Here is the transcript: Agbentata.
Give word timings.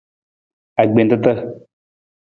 Agbentata. 0.83 1.33